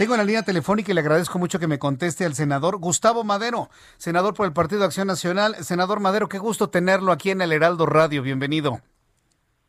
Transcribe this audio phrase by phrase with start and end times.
[0.00, 3.22] Tengo en la línea telefónica y le agradezco mucho que me conteste al senador Gustavo
[3.22, 3.68] Madero,
[3.98, 5.56] senador por el Partido Acción Nacional.
[5.62, 8.22] Senador Madero, qué gusto tenerlo aquí en el Heraldo Radio.
[8.22, 8.80] Bienvenido.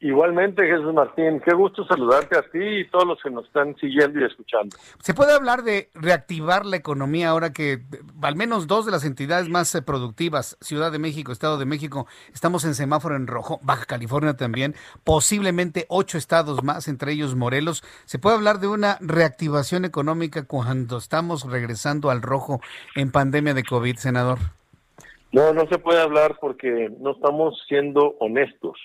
[0.00, 4.20] Igualmente, Jesús Martín, qué gusto saludarte a ti y todos los que nos están siguiendo
[4.20, 4.76] y escuchando.
[5.00, 7.80] ¿Se puede hablar de reactivar la economía ahora que
[8.22, 12.06] al menos dos de las entidades más eh, productivas, Ciudad de México, Estado de México,
[12.32, 17.82] estamos en semáforo en rojo, Baja California también, posiblemente ocho estados más, entre ellos Morelos?
[18.04, 22.60] ¿Se puede hablar de una reactivación económica cuando estamos regresando al rojo
[22.94, 24.38] en pandemia de COVID, senador?
[25.32, 28.78] No, no se puede hablar porque no estamos siendo honestos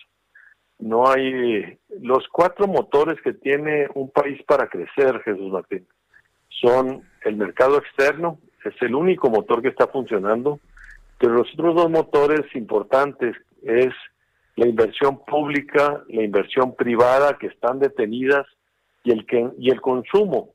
[0.84, 5.88] no hay los cuatro motores que tiene un país para crecer, Jesús Martín.
[6.50, 10.60] Son el mercado externo, es el único motor que está funcionando,
[11.18, 13.94] pero los otros dos motores importantes es
[14.58, 18.46] la inversión pública, la inversión privada que están detenidas
[19.06, 20.50] y el que y el consumo,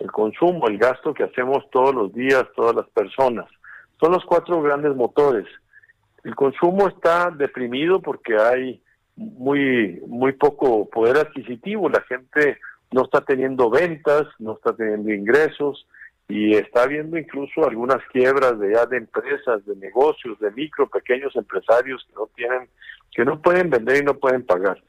[0.00, 3.46] el consumo, el gasto que hacemos todos los días todas las personas.
[4.00, 5.46] Son los cuatro grandes motores.
[6.24, 8.82] El consumo está deprimido porque hay
[9.20, 12.58] muy, muy poco poder adquisitivo, la gente
[12.90, 15.86] no está teniendo ventas, no está teniendo ingresos
[16.26, 21.36] y está habiendo incluso algunas quiebras de ya de empresas, de negocios, de micro, pequeños
[21.36, 22.68] empresarios que no tienen,
[23.12, 24.82] que no pueden vender y no pueden pagar.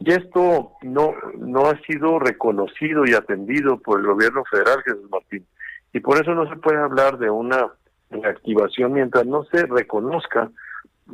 [0.00, 5.46] Y esto no, no ha sido reconocido y atendido por el gobierno federal, Jesús Martín.
[5.94, 7.72] Y por eso no se puede hablar de una
[8.10, 10.50] reactivación mientras no se reconozca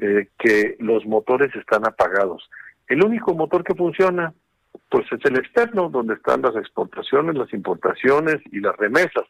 [0.01, 2.51] eh, que los motores están apagados.
[2.89, 4.35] El único motor que funciona,
[4.91, 9.25] pues es el externo, donde están las exportaciones, las importaciones y las remesas,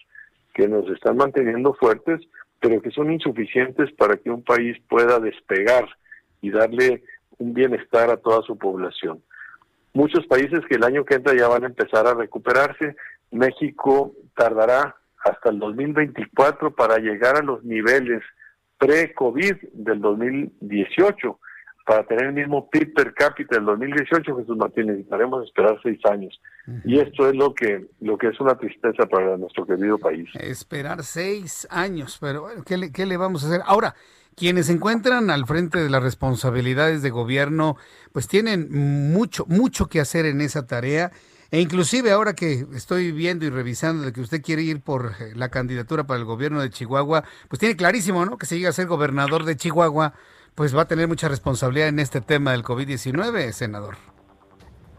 [0.54, 2.20] que nos están manteniendo fuertes,
[2.60, 5.88] pero que son insuficientes para que un país pueda despegar
[6.41, 7.03] y darle
[7.38, 9.22] un bienestar a toda su población.
[9.92, 12.97] Muchos países que el año que entra ya van a empezar a recuperarse.
[13.31, 18.22] México tardará hasta el 2024 para llegar a los niveles
[18.78, 21.38] pre-COVID del 2018
[21.84, 26.41] para tener el mismo PIB per cápita del 2018, Jesús Martín, necesitaremos esperar seis años.
[26.84, 30.28] Y esto es lo que, lo que es una tristeza para nuestro querido país.
[30.34, 33.61] Esperar seis años, pero bueno, ¿qué le, ¿qué le vamos a hacer?
[33.67, 33.95] Ahora,
[34.34, 37.77] quienes se encuentran al frente de las responsabilidades de gobierno,
[38.12, 38.69] pues tienen
[39.12, 41.12] mucho, mucho que hacer en esa tarea.
[41.51, 45.33] E inclusive ahora que estoy viendo y revisando de que usted quiere ir por eh,
[45.37, 48.39] la candidatura para el gobierno de Chihuahua, pues tiene clarísimo, ¿no?
[48.39, 50.15] Que se llega a ser gobernador de Chihuahua,
[50.54, 53.97] pues va a tener mucha responsabilidad en este tema del COVID-19, senador.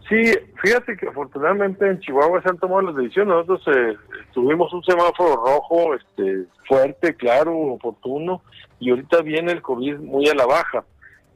[0.08, 0.22] Sí,
[0.62, 3.34] fíjate que afortunadamente en Chihuahua se han tomado las decisiones.
[3.34, 3.96] Nosotros eh,
[4.32, 8.42] tuvimos un semáforo rojo este, fuerte, claro, oportuno,
[8.78, 10.84] y ahorita viene el COVID muy a la baja.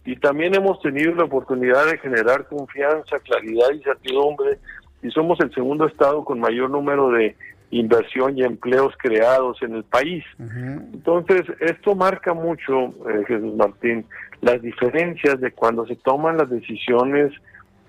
[0.05, 4.59] Y también hemos tenido la oportunidad de generar confianza, claridad y certidumbre,
[5.03, 7.37] y somos el segundo estado con mayor número de
[7.71, 10.25] inversión y empleos creados en el país.
[10.39, 14.05] Entonces, esto marca mucho, eh, Jesús Martín,
[14.41, 17.33] las diferencias de cuando se toman las decisiones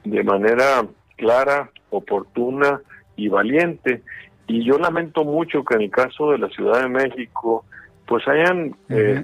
[0.04, 0.86] de manera
[1.18, 2.82] clara, oportuna
[3.16, 4.02] y valiente.
[4.48, 7.66] Y yo lamento mucho que en el caso de la Ciudad de México,
[8.06, 9.24] pues hayan eh,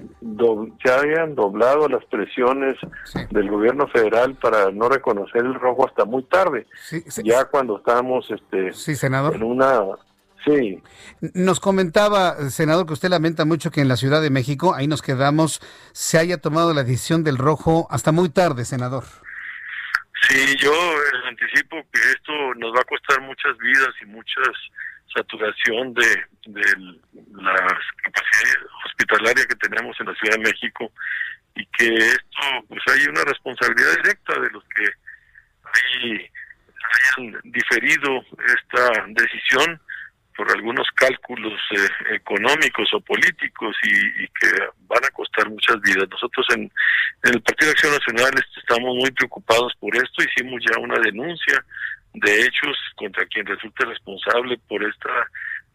[0.82, 2.78] se hayan doblado las presiones
[3.32, 6.66] del gobierno federal para no reconocer el rojo hasta muy tarde.
[7.24, 8.72] Ya cuando estábamos este
[9.34, 9.82] en una
[10.48, 10.82] Sí.
[11.34, 15.02] Nos comentaba, senador, que usted lamenta mucho que en la Ciudad de México, ahí nos
[15.02, 19.04] quedamos, se haya tomado la decisión del rojo hasta muy tarde, senador.
[20.30, 20.74] Sí, yo
[21.28, 24.42] anticipo que esto nos va a costar muchas vidas y mucha
[25.14, 26.08] saturación de,
[26.48, 26.62] de
[27.36, 27.56] la
[28.04, 30.92] capacidad hospitalaria que tenemos en la Ciudad de México
[31.56, 34.86] y que esto, pues hay una responsabilidad directa de los que
[37.18, 39.80] hayan diferido esta decisión
[40.48, 44.48] por algunos cálculos eh, económicos o políticos y, que
[44.88, 46.08] van a costar muchas vidas.
[46.10, 46.72] Nosotros en,
[47.24, 51.64] el Partido de Acción Nacional estamos muy preocupados por esto, hicimos ya una denuncia
[52.14, 55.28] de hechos contra quien resulte responsable por esta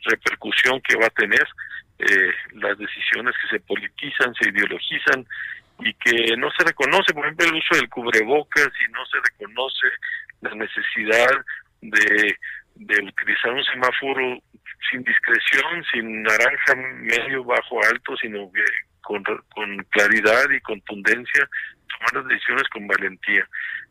[0.07, 1.47] repercusión que va a tener
[1.99, 5.27] eh, las decisiones que se politizan, se ideologizan
[5.81, 9.89] y que no se reconoce, por ejemplo, el uso del cubrebocas y no se reconoce
[10.41, 11.31] la necesidad
[11.83, 12.37] de
[12.75, 14.39] de utilizar un semáforo
[14.93, 18.51] sin discreción, sin naranja medio, bajo, alto, sino
[19.01, 21.49] con, con claridad y contundencia
[21.89, 23.49] tomar las decisiones con valentía.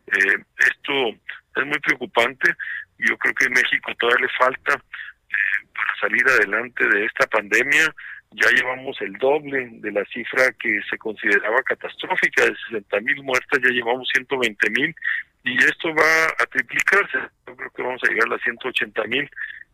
[0.08, 1.10] Eh, esto
[1.56, 2.54] es muy preocupante.
[3.00, 7.94] Yo creo que en México todavía le falta eh, para salir adelante de esta pandemia.
[8.32, 13.60] Ya llevamos el doble de la cifra que se consideraba catastrófica de 60 mil muertas,
[13.62, 14.96] ya llevamos 120 mil
[15.44, 17.18] y esto va a triplicarse.
[17.48, 19.30] Yo creo que vamos a llegar a las 180 mil,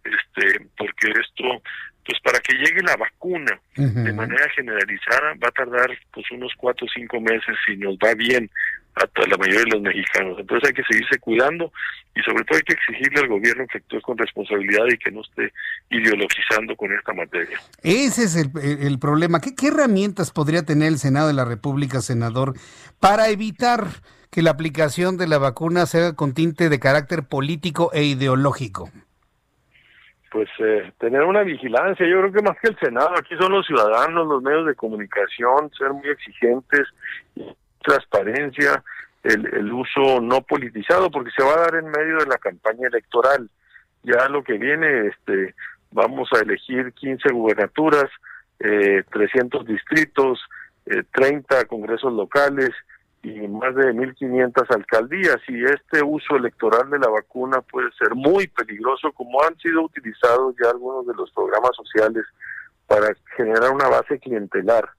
[0.08, 1.62] este, porque esto,
[2.06, 6.86] pues para que llegue la vacuna de manera generalizada va a tardar pues unos cuatro
[6.86, 8.50] o cinco meses si nos va bien
[8.96, 10.38] a la mayoría de los mexicanos.
[10.40, 11.72] Entonces hay que seguirse cuidando
[12.16, 15.22] y sobre todo hay que exigirle al gobierno que actúe con responsabilidad y que no
[15.22, 15.54] esté
[15.90, 17.60] ideologizando con esta materia.
[17.84, 19.40] Ese es el, problema.
[19.40, 22.54] ¿Qué, ¿Qué herramientas podría tener el Senado de la República, senador,
[23.00, 23.88] para evitar
[24.32, 28.92] que la aplicación de la vacuna sea con tinte de carácter político e ideológico?
[30.32, 33.66] Pues eh, tener una vigilancia, yo creo que más que el Senado, aquí son los
[33.66, 36.88] ciudadanos, los medios de comunicación, ser muy exigentes,
[37.82, 38.84] transparencia,
[39.24, 42.88] el, el uso no politizado, porque se va a dar en medio de la campaña
[42.88, 43.50] electoral.
[44.04, 45.56] Ya lo que viene, este,
[45.92, 48.10] vamos a elegir 15 gubernaturas,
[48.60, 50.40] eh, 300 distritos,
[50.86, 52.72] eh, 30 congresos locales,
[53.24, 58.48] y más de 1.500 alcaldías y este uso electoral de la vacuna puede ser muy
[58.48, 62.26] peligroso como han sido utilizados ya algunos de los programas sociales
[62.86, 64.90] para generar una base clientelar,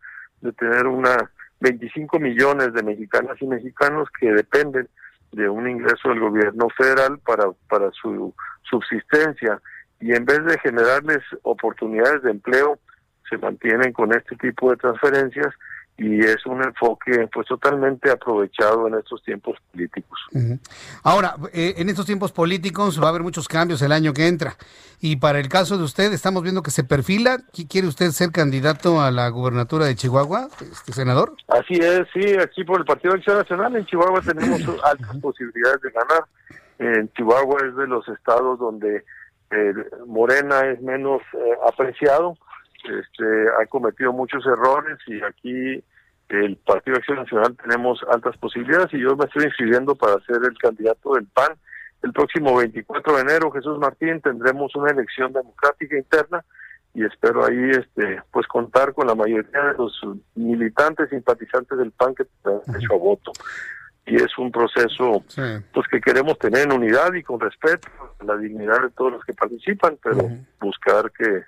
[0.41, 1.31] de tener una
[1.61, 4.89] 25 millones de mexicanas y mexicanos que dependen
[5.33, 9.61] de un ingreso del gobierno federal para, para su subsistencia
[10.01, 12.79] y en vez de generarles oportunidades de empleo,
[13.29, 15.55] se mantienen con este tipo de transferencias
[15.99, 20.19] y es un enfoque pues totalmente aprovechado en estos tiempos políticos.
[21.03, 24.57] Ahora, eh, en estos tiempos políticos va a haber muchos cambios el año que entra
[25.01, 29.01] y para el caso de usted estamos viendo que se perfila, ¿quiere usted ser candidato
[29.01, 31.35] a la gubernatura de Chihuahua, este senador?
[31.49, 35.81] Así es, sí, aquí por el Partido de Acción Nacional en Chihuahua tenemos altas posibilidades
[35.83, 36.25] de ganar.
[36.79, 39.05] En Chihuahua es de los estados donde
[39.51, 39.75] eh,
[40.07, 42.37] Morena es menos eh, apreciado
[42.89, 43.25] este,
[43.61, 45.83] ha cometido muchos errores y aquí
[46.29, 50.37] el Partido de Acción Nacional tenemos altas posibilidades y yo me estoy inscribiendo para ser
[50.45, 51.55] el candidato del PAN.
[52.03, 56.45] El próximo 24 de enero, Jesús Martín, tendremos una elección democrática interna
[56.95, 60.01] y espero ahí este pues contar con la mayoría de los
[60.35, 63.33] militantes simpatizantes del PAN que han hecho a voto.
[64.07, 65.23] Y es un proceso
[65.73, 67.89] pues que queremos tener en unidad y con respeto
[68.21, 70.29] a la dignidad de todos los que participan pero
[70.61, 71.45] buscar que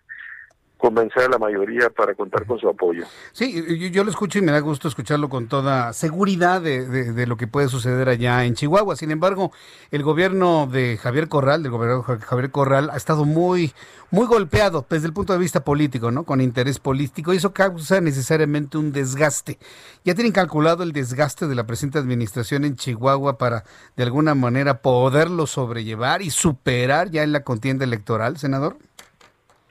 [0.80, 3.04] convencer a la mayoría para contar con su apoyo.
[3.32, 7.46] Sí, yo, lo escucho y me da gusto escucharlo con toda seguridad de, lo que
[7.46, 8.96] puede suceder allá en Chihuahua.
[8.96, 9.52] Sin embargo,
[9.90, 13.72] el gobierno de Javier Corral, del gobernador Javier Corral, ha estado muy,
[14.10, 16.24] muy golpeado desde el punto de vista político, ¿no?
[16.24, 19.58] Con interés político y eso causa necesariamente un desgaste.
[20.04, 23.64] ¿Ya tienen calculado el desgaste de la presente administración en Chihuahua para
[23.96, 28.78] de alguna manera poderlo sobrellevar y superar ya en la contienda electoral, senador?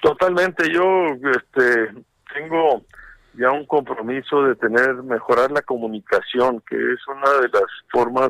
[0.01, 1.91] Totalmente, yo este
[2.33, 2.83] tengo
[3.33, 8.29] ya un compromiso de tener mejorar la comunicación, que es una de las formas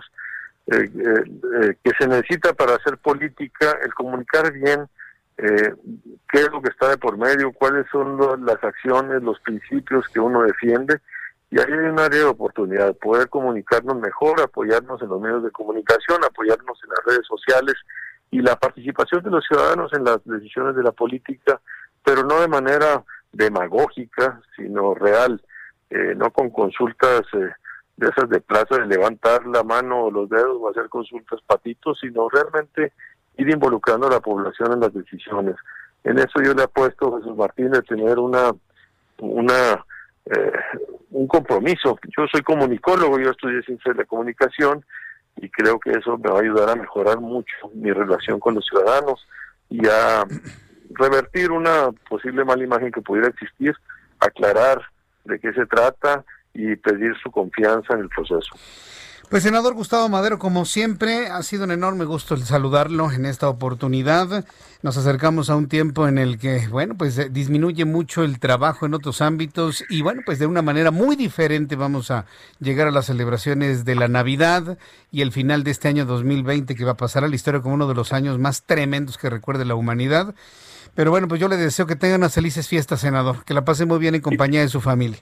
[0.71, 1.23] eh, eh,
[1.61, 4.87] eh, que se necesita para hacer política, el comunicar bien
[5.37, 10.19] qué es lo que está de por medio, cuáles son las acciones, los principios que
[10.19, 10.99] uno defiende,
[11.49, 15.51] y ahí hay un área de oportunidad, poder comunicarnos mejor, apoyarnos en los medios de
[15.51, 17.75] comunicación, apoyarnos en las redes sociales,
[18.31, 21.59] y la participación de los ciudadanos en las decisiones de la política,
[22.03, 25.41] pero no de manera demagógica, sino real,
[25.89, 27.49] eh, no con consultas eh,
[27.97, 31.99] de esas de plaza de levantar la mano o los dedos o hacer consultas patitos,
[31.99, 32.93] sino realmente
[33.37, 35.55] ir involucrando a la población en las decisiones.
[36.03, 38.51] En eso yo le apuesto a Jesús Martín de tener una,
[39.17, 39.85] una
[40.25, 40.51] eh,
[41.11, 41.97] un compromiso.
[42.15, 44.85] Yo soy comunicólogo, yo estudié ciencia de la comunicación
[45.41, 48.65] y creo que eso me va a ayudar a mejorar mucho mi relación con los
[48.65, 49.25] ciudadanos
[49.69, 50.25] y a
[50.91, 53.73] revertir una posible mala imagen que pudiera existir,
[54.19, 54.81] aclarar
[55.23, 58.55] de qué se trata y pedir su confianza en el proceso.
[59.29, 64.43] Pues senador Gustavo Madero, como siempre, ha sido un enorme gusto saludarlo en esta oportunidad.
[64.81, 68.87] Nos acercamos a un tiempo en el que, bueno, pues eh, disminuye mucho el trabajo
[68.87, 72.25] en otros ámbitos y, bueno, pues de una manera muy diferente vamos a
[72.59, 74.79] llegar a las celebraciones de la Navidad
[75.11, 77.75] y el final de este año 2020 que va a pasar a la historia como
[77.75, 80.33] uno de los años más tremendos que recuerde la humanidad.
[80.95, 83.85] Pero bueno, pues yo le deseo que tengan unas felices fiestas, senador, que la pase
[83.85, 85.21] muy bien en compañía de su familia.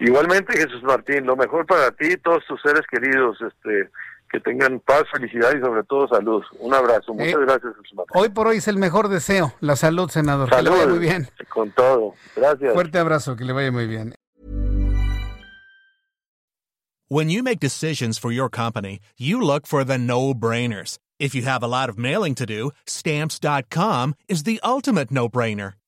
[0.00, 3.36] Igualmente, Jesús Martín, lo mejor para ti y todos tus seres queridos.
[3.40, 3.90] Este,
[4.30, 6.42] que tengan paz, felicidad y sobre todo salud.
[6.60, 7.14] Un abrazo.
[7.14, 7.72] Muchas Eh, gracias.
[8.14, 10.50] Hoy por hoy es el mejor deseo, la salud, senador.
[10.50, 10.70] Que le Salud.
[10.78, 11.28] vaya muy bien.
[11.48, 12.12] Con todo.
[12.36, 12.74] Gracias.
[12.74, 14.14] Fuerte abrazo, que le vaya muy bien.
[17.10, 20.98] When you make decisions for your company, you look for the no-brainers.
[21.18, 25.72] If you have a lot of mailing to do, stamps.com is the ultimate no-brainer.